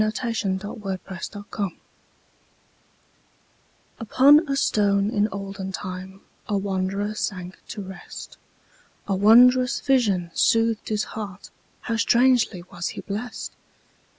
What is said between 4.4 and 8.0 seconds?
a stone in olden timeA wanderer sank to